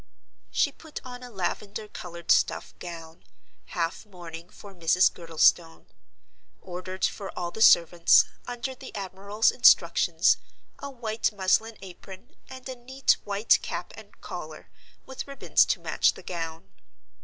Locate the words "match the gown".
15.79-16.71